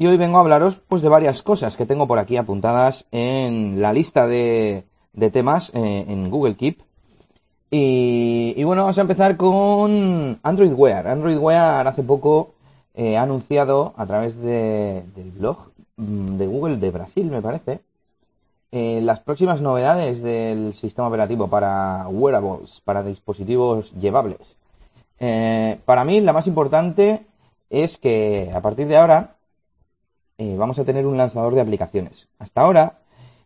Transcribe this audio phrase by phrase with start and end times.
[0.00, 3.82] Y hoy vengo a hablaros pues de varias cosas que tengo por aquí apuntadas en
[3.82, 6.80] la lista de, de temas eh, en Google Keep.
[7.70, 11.06] Y, y, bueno, vamos a empezar con Android Wear.
[11.06, 12.54] Android Wear hace poco
[12.94, 17.80] eh, ha anunciado a través de, del blog mm, de Google de Brasil, me parece,
[18.72, 24.56] eh, las próximas novedades del sistema operativo para wearables, para dispositivos llevables.
[25.18, 27.20] Eh, para mí la más importante
[27.68, 29.36] es que a partir de ahora
[30.40, 32.26] eh, vamos a tener un lanzador de aplicaciones.
[32.38, 32.94] Hasta ahora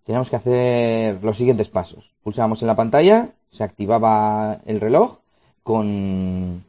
[0.05, 2.13] tenemos que hacer los siguientes pasos.
[2.23, 5.17] Pulsábamos en la pantalla, se activaba el reloj,
[5.65, 6.63] con,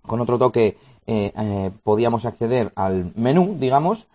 [0.00, 4.06] con otro toque eh, eh, podíamos acceder al menú, digamos,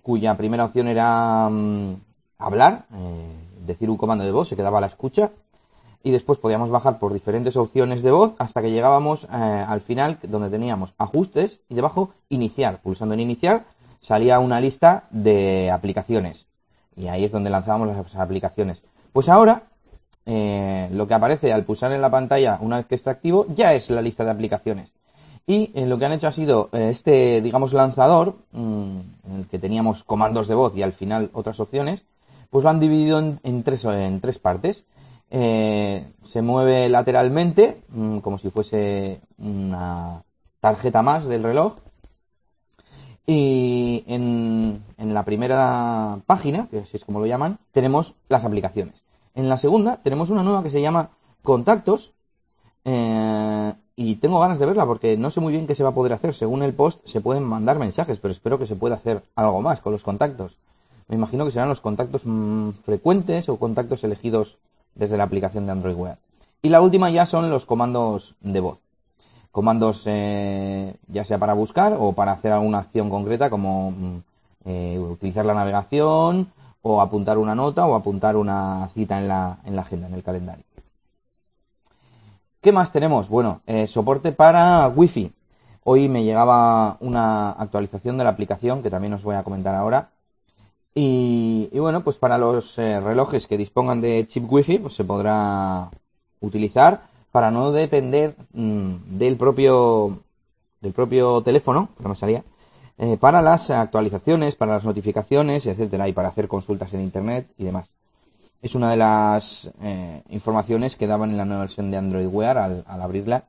[0.00, 1.96] cuya primera opción era um,
[2.38, 2.86] hablar,
[3.66, 5.30] decir un comando de voz, se quedaba a la escucha,
[6.02, 10.48] y después podíamos bajar por diferentes opciones de voz hasta que llegábamos al final donde
[10.48, 12.80] teníamos ajustes y debajo iniciar.
[12.80, 13.66] Pulsando en iniciar
[14.00, 16.48] salía una lista de aplicaciones
[16.98, 18.82] y ahí es donde lanzábamos las aplicaciones.
[19.12, 19.62] Pues ahora
[20.26, 23.72] eh, lo que aparece al pulsar en la pantalla una vez que está activo ya
[23.72, 24.90] es la lista de aplicaciones.
[25.46, 29.46] Y eh, lo que han hecho ha sido eh, este, digamos, lanzador, mmm, en el
[29.46, 32.02] que teníamos comandos de voz y al final otras opciones,
[32.50, 34.84] pues lo han dividido en, tres, en tres partes.
[35.30, 40.22] se mueve lateralmente, mmm, como si fuese una
[40.60, 41.76] tarjeta más del reloj,
[43.30, 48.94] y en, en, la primera página, que así es como lo llaman, tenemos las aplicaciones.
[49.34, 51.10] En la segunda tenemos una nueva que se llama
[51.42, 52.12] Contactos.
[52.86, 55.94] Eh, y tengo ganas de verla porque no sé muy bien qué se va a
[55.94, 56.34] poder hacer.
[56.34, 59.82] Según el post se pueden mandar mensajes, pero espero que se pueda hacer algo más
[59.82, 60.56] con los contactos.
[61.06, 64.56] Me imagino que serán los contactos mmm, frecuentes o contactos elegidos
[64.94, 66.16] desde la aplicación de Android Wear.
[66.62, 68.78] Y la última ya son los comandos de voz
[69.58, 74.16] comandos eh, ya sea para buscar o para hacer alguna acción concreta como mm,
[74.66, 76.46] eh, utilizar la navegación
[76.80, 80.22] o apuntar una nota o apuntar una cita en la, en la agenda, en el
[80.22, 80.62] calendario.
[82.60, 83.28] ¿Qué más tenemos?
[83.28, 85.32] Bueno, eh, soporte para Wi-Fi.
[85.82, 90.10] Hoy me llegaba una actualización de la aplicación que también os voy a comentar ahora.
[90.94, 95.90] Y, bueno, pues para los relojes que dispongan de chip Wi-Fi, pues se podrá
[96.40, 100.20] utilizar para no depender mmm, del propio
[100.80, 102.44] del propio teléfono, que no salía,
[102.98, 107.64] eh, para las actualizaciones, para las notificaciones, etcétera, y para hacer consultas en internet y
[107.64, 107.88] demás.
[108.62, 112.58] Es una de las eh, informaciones que daban en la nueva versión de Android Wear
[112.58, 113.44] al, al, abrirla,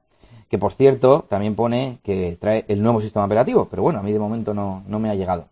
[0.49, 4.11] que por cierto también pone que trae el nuevo sistema operativo, pero bueno, a mí
[4.11, 5.47] de momento no, no me ha llegado.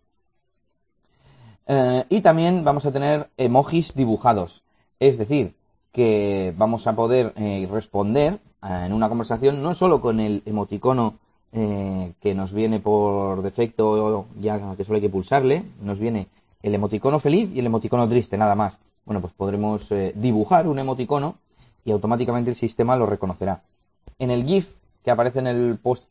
[1.67, 4.63] Eh, y también vamos a tener emojis dibujados,
[4.99, 5.55] es decir,
[5.97, 11.15] que vamos a poder eh, responder eh, en una conversación no solo con el emoticono
[11.51, 16.27] eh, que nos viene por defecto, ya que solo hay que pulsarle, nos viene
[16.61, 18.77] el emoticono feliz y el emoticono triste, nada más.
[19.05, 21.37] Bueno, pues podremos dibujar un emoticono
[21.83, 23.63] y automáticamente el sistema lo reconocerá.
[24.19, 24.69] En el GIF
[25.03, 26.03] que aparece en el post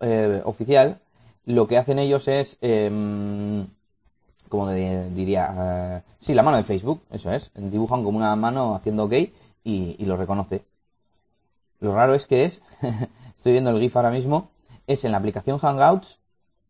[0.44, 0.98] oficial,
[1.44, 3.66] lo que hacen ellos es, em,
[4.48, 9.12] como diría, sí, la mano de Facebook, eso es, dibujan como una mano haciendo OK
[9.66, 10.62] y, lo reconoce.
[11.80, 12.62] Lo raro es que es,
[13.36, 14.48] estoy viendo el GIF ahora mismo,
[14.86, 16.18] es en la aplicación Hangouts,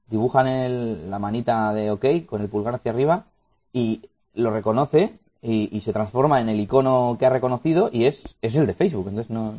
[0.08, 3.24] dibujan el, la manita de OK con el pulgar hacia arriba
[3.72, 8.56] y lo reconoce y, se transforma en el icono que ha reconocido y es, es
[8.56, 9.08] el de Facebook.
[9.08, 9.54] Entonces no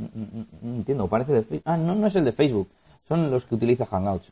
[0.64, 1.64] entiendo, parece de Facebook.
[1.66, 2.68] Ah, no, no es el de Facebook,
[3.08, 4.32] son los que utiliza Hangouts.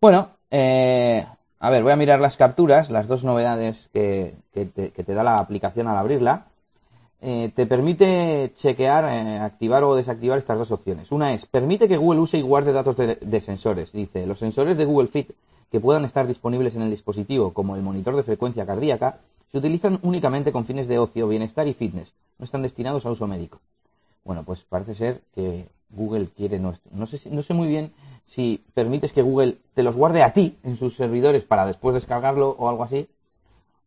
[0.00, 1.24] Bueno, eh,
[1.60, 5.14] a ver, voy a mirar las capturas, las dos novedades que, que, te, que te
[5.14, 6.46] da la aplicación al abrirla
[7.26, 11.10] eh, te permite chequear, eh, activar o desactivar estas dos opciones.
[11.10, 13.92] Una es, permite que Google use y guarde datos de, de, sensores.
[13.92, 15.30] Dice, los sensores de Google Fit
[15.70, 20.00] que puedan estar disponibles en el dispositivo, como el monitor de frecuencia cardíaca, se utilizan
[20.02, 22.12] únicamente con fines de ocio, bienestar y fitness.
[22.38, 23.58] No están destinados a uso médico.
[24.22, 26.90] Bueno, pues parece ser que Google quiere nuestro.
[26.94, 27.90] No sé, no sé muy bien
[28.26, 32.50] si permites que Google te los guarde a ti en sus servidores para después descargarlo
[32.50, 33.08] o algo así,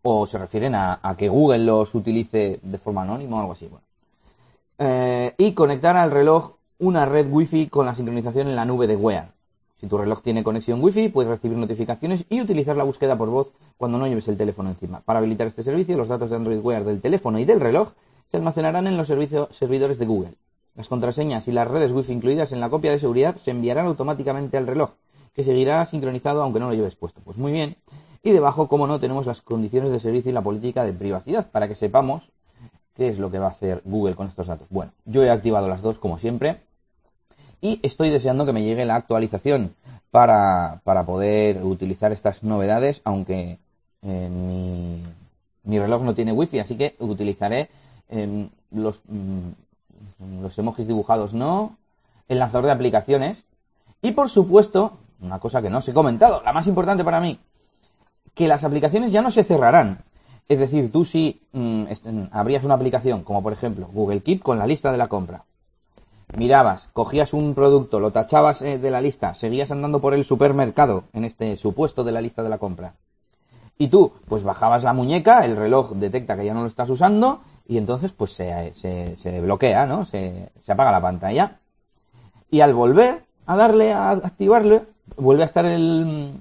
[0.10, 3.68] o se refieren a, que Google los utilice de forma anónima o algo así.
[3.68, 3.84] Bueno.
[4.80, 8.96] Eh, y conectar al reloj una red Wi-Fi con la sincronización en la nube de
[8.96, 9.34] Wear.
[9.82, 13.50] Si tu reloj tiene conexión Wi-Fi, puedes recibir notificaciones y utilizar la búsqueda por voz
[13.76, 15.02] cuando no lleves el teléfono encima.
[15.02, 17.90] Para habilitar este servicio, los datos de Android Wear del teléfono y del reloj
[18.32, 20.36] se almacenarán en los servidores de Google.
[20.76, 24.58] Las contraseñas y las redes Wi-Fi incluidas en la copia de seguridad se enviarán automáticamente
[24.58, 24.92] al reloj,
[25.36, 27.20] que seguirá sincronizado aunque no lo lleves puesto.
[27.26, 27.76] Pues muy bien.
[28.24, 31.68] Y debajo, como no, tenemos las condiciones de servicio y la política de privacidad para
[31.68, 32.24] que sepamos
[32.96, 34.68] qué es lo que va a hacer Google con estos datos.
[34.70, 36.62] Bueno, yo he activado las dos como siempre
[37.62, 39.76] y estoy deseando que me llegue la actualización
[40.12, 43.60] para, poder utilizar estas novedades, aunque
[44.02, 45.04] eh, mi,
[45.64, 47.70] mi, reloj no tiene wifi, así que utilizaré
[48.10, 51.78] em, los, mm, los emojis dibujados no,
[52.28, 53.44] el lanzador de aplicaciones
[54.02, 57.40] y por supuesto, una cosa que no os he comentado, la más importante para mí,
[58.38, 59.98] que las aplicaciones ya no se cerrarán.
[60.48, 61.86] Es decir, tú si mm,
[62.32, 65.44] abrías una aplicación, como por ejemplo Google Keep con la lista de la compra,
[66.38, 71.06] mirabas, cogías un producto, lo tachabas eh, de la lista, seguías andando por el supermercado,
[71.14, 72.94] en este supuesto de la lista de la compra.
[73.80, 77.42] Y tú, pues bajabas la muñeca, el reloj detecta que ya no lo estás usando
[77.68, 80.06] y entonces pues se, bloquea, ¿no?
[80.06, 81.58] Se, se, apaga la pantalla.
[82.50, 84.84] Y al volver a darle a activarlo,
[85.18, 86.34] vuelve a estar el,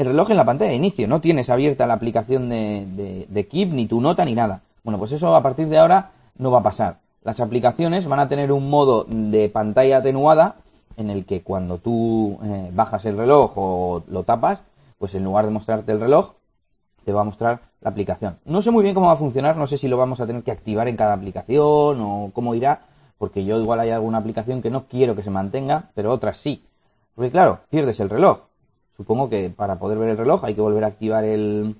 [0.00, 1.06] el reloj en la pantalla de inicio.
[1.08, 4.60] No tienes abierta la aplicación de, de, Keep, ni tu nota, ni nada.
[4.82, 8.28] Bueno, pues eso a partir de ahora no va a pasar las aplicaciones van a
[8.28, 10.56] tener un modo de pantalla atenuada
[10.96, 14.62] en el que cuando tú eh, bajas el reloj o lo tapas,
[14.98, 16.32] pues en lugar de mostrarte el reloj,
[17.04, 18.38] te va a mostrar la aplicación.
[18.44, 20.42] No sé muy bien cómo va a funcionar, no sé si lo vamos a tener
[20.42, 22.80] que activar en cada aplicación o cómo irá,
[23.18, 26.64] porque yo igual hay alguna aplicación que no quiero que se mantenga, pero otras sí.
[27.14, 28.40] Porque claro, pierdes el reloj.
[29.00, 31.74] Supongo que para poder ver el reloj hay que volver a activar el,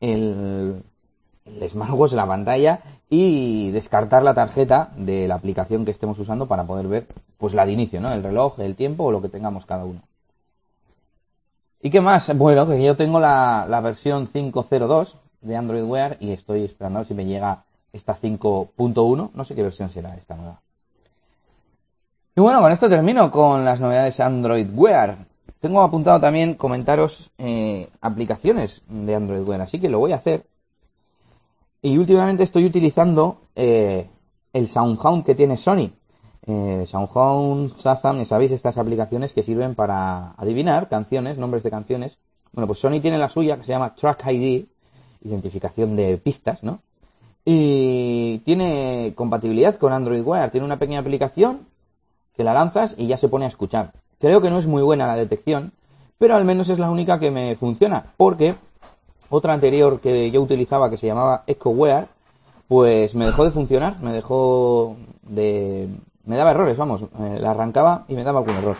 [0.00, 0.82] el,
[1.46, 6.64] el smartwatch, la pantalla y descartar la tarjeta de la aplicación que estemos usando para
[6.64, 7.06] poder ver
[7.38, 8.12] pues la de inicio, ¿no?
[8.12, 10.02] El reloj, el tiempo o lo que tengamos cada uno.
[11.80, 12.36] ¿Y qué más?
[12.36, 17.08] Bueno, que yo tengo la, versión 5.02 de Android Wear y estoy esperando a ver
[17.08, 19.30] si me llega esta 5.1.
[19.32, 20.60] No sé qué versión será esta nueva.
[22.36, 25.16] Y bueno, con esto termino con las novedades Android Wear.
[25.60, 30.44] Tengo apuntado también comentaros eh, aplicaciones de Android Wear, así que lo voy a hacer
[31.86, 34.08] y últimamente estoy utilizando eh,
[34.52, 35.90] el SoundHound que tiene Sony.
[36.44, 42.18] Eh, SoundHound, Shazam, sabéis estas aplicaciones que sirven para adivinar canciones, nombres de canciones.
[42.52, 44.64] Bueno, pues Sony tiene la suya que se llama Track ID,
[45.22, 46.80] identificación de pistas, ¿no?
[47.44, 50.50] Y tiene compatibilidad con Android Wear.
[50.50, 51.68] Tiene una pequeña aplicación
[52.36, 53.92] que la lanzas y ya se pone a escuchar.
[54.18, 55.72] Creo que no es muy buena la detección,
[56.18, 58.54] pero al menos es la única que me funciona, porque
[59.28, 62.06] otra anterior que yo utilizaba que se llamaba EchoWare,
[62.68, 65.88] pues me dejó de funcionar, me dejó de...
[66.24, 68.76] me daba errores, vamos, la arrancaba y me daba algún error.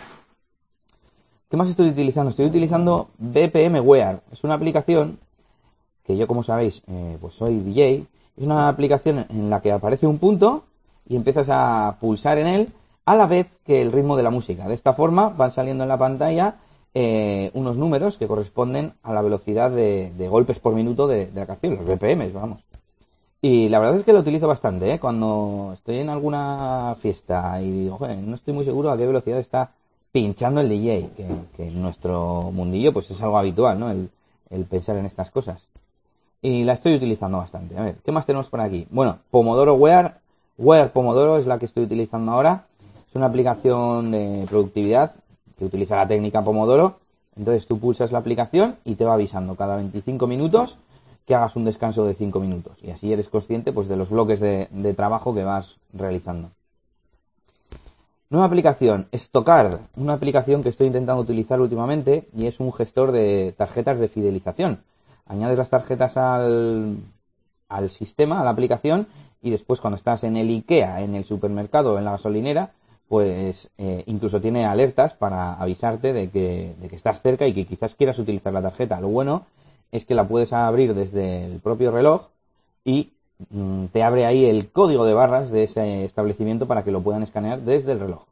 [1.49, 2.31] ¿Qué más estoy utilizando?
[2.31, 4.19] Estoy utilizando BPMWare.
[4.33, 5.19] Es una aplicación
[6.03, 8.05] que yo, como sabéis, eh, pues soy DJ.
[8.35, 10.63] Es una aplicación en la que aparece un punto
[11.07, 12.73] y empiezas a pulsar en él
[13.07, 14.67] a la vez que el ritmo de la música.
[14.67, 16.55] De esta forma van saliendo en la pantalla
[16.93, 21.77] eh, unos números que corresponden a la velocidad de, golpes por minuto de, la canción,
[21.77, 22.59] los BPMs, vamos.
[23.41, 24.99] Y la verdad es que lo utilizo bastante, ¿eh?
[24.99, 29.71] Cuando estoy en alguna fiesta y digo, no estoy muy seguro a qué velocidad está
[30.11, 31.11] pinchando el DJ,
[31.55, 33.89] que, en nuestro mundillo pues es algo habitual, ¿no?
[33.89, 35.61] El, pensar en estas cosas.
[36.41, 37.77] Y la estoy utilizando bastante.
[37.77, 38.85] A ver, ¿qué más tenemos por aquí?
[38.89, 40.19] Bueno, Pomodoro Wear.
[40.57, 42.66] Wear Pomodoro es la que estoy utilizando ahora.
[43.09, 45.15] Es una aplicación de productividad
[45.57, 46.99] que utiliza la técnica Pomodoro.
[47.35, 50.77] Entonces tú pulsas la aplicación y te va avisando cada 25 minutos
[51.25, 52.77] que hagas un descanso de 5 minutos.
[52.81, 56.51] Y así eres consciente pues, de los bloques de, trabajo que vas realizando.
[58.29, 63.53] Nueva aplicación, Stockard, una aplicación que estoy intentando utilizar últimamente y es un gestor de
[63.57, 64.83] tarjetas de fidelización.
[65.25, 66.97] Añades las tarjetas al,
[67.69, 69.07] al sistema, a la aplicación
[69.41, 72.71] y después cuando estás en el IKEA, en el supermercado o en la gasolinera,
[73.07, 77.65] pues eh, incluso tiene alertas para avisarte de que, de que estás cerca y que
[77.65, 78.99] quizás quieras utilizar la tarjeta.
[78.99, 79.45] Lo bueno
[79.91, 82.27] es que la puedes abrir desde el propio reloj
[82.83, 83.11] y
[83.49, 87.23] mm, te abre ahí el código de barras de ese establecimiento para que lo puedan
[87.23, 88.23] escanear desde el reloj.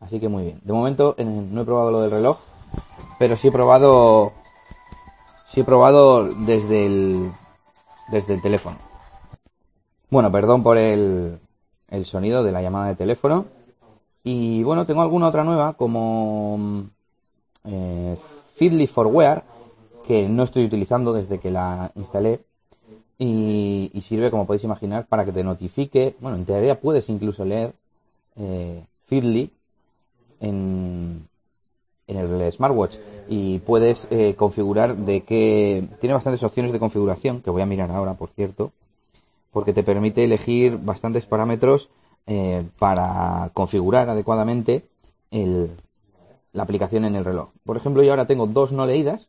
[0.00, 0.60] Así que muy bien.
[0.62, 2.38] De momento no he probado lo del reloj,
[3.18, 4.32] pero sí he probado
[5.46, 7.30] sí he probado desde el
[8.10, 8.76] desde el teléfono.
[10.10, 11.38] Bueno, perdón por el,
[11.90, 13.46] el sonido de la llamada de teléfono.
[14.30, 16.84] Y bueno, tengo alguna otra nueva como
[17.64, 18.14] eh,
[18.56, 19.42] Feedly for Wear,
[20.06, 22.40] que no estoy utilizando desde que la instalé.
[23.18, 26.14] Y, sirve, como podéis imaginar, para que te notifique.
[26.20, 27.72] Bueno, en teoría puedes incluso leer
[28.36, 29.50] eh, Feedly
[30.40, 31.26] en,
[32.06, 32.96] en el smartwatch
[33.30, 37.90] y puedes eh, configurar de qué tiene bastantes opciones de configuración que voy a mirar
[37.90, 38.72] ahora por cierto
[39.52, 41.88] porque te permite elegir bastantes parámetros
[42.28, 44.86] eh, para configurar adecuadamente
[45.30, 45.70] el,
[46.52, 47.48] la aplicación en el reloj.
[47.64, 49.28] Por ejemplo, yo ahora tengo dos no leídas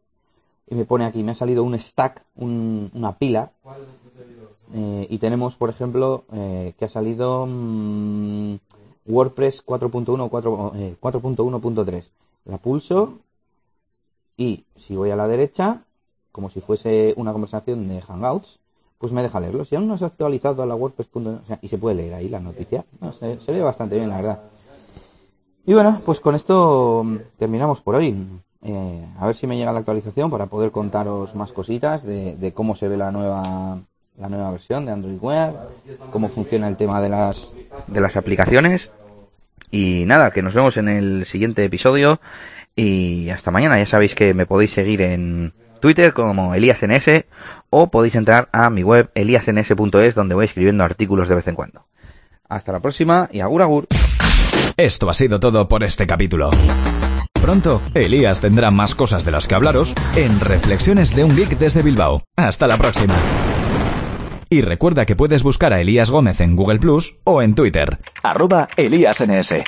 [0.67, 3.51] y me pone aquí, me ha salido un stack, una pila.
[4.73, 8.55] Eh, y tenemos, por ejemplo, eh, que ha salido mm,
[9.07, 12.03] WordPress 4.1 4.1.3.
[12.45, 13.19] La pulso
[14.35, 15.83] y si voy a la derecha,
[16.33, 18.59] como si fuese una conversación de Hangouts,
[18.99, 19.65] pues me deja leerlo.
[19.65, 21.09] Si aún no se ha actualizado a la WordPress.
[21.61, 22.85] y se puede leer ahí la noticia.
[23.19, 24.39] se, ve bastante bien, la verdad.
[25.65, 28.15] Y bueno, pues con esto mm, terminamos por hoy.
[28.61, 32.75] Eh, a ver si me llega la actualización para poder contaros más cositas de, cómo
[32.75, 33.79] se ve la nueva
[34.17, 35.69] la nueva versión de Android Wear,
[36.11, 38.91] cómo funciona el tema de las de las aplicaciones
[39.71, 42.19] y nada, que nos vemos en el siguiente episodio
[42.75, 43.79] y hasta mañana.
[43.79, 47.25] Ya sabéis que me podéis seguir en Twitter como ElíasNS
[47.69, 51.85] o podéis entrar a mi web eliasns.es donde voy escribiendo artículos de vez en cuando.
[52.47, 53.87] Hasta la próxima y agur agur.
[54.77, 56.51] Esto ha sido todo por este capítulo.
[57.33, 61.81] Pronto, Elías tendrá más cosas de las que hablaros en Reflexiones de un Geek desde
[61.81, 62.23] Bilbao.
[62.35, 63.15] Hasta la próxima.
[64.49, 67.99] Y recuerda que puedes buscar a Elías Gómez en Google Plus o en Twitter.
[68.23, 69.63] Arroba ElíasNS.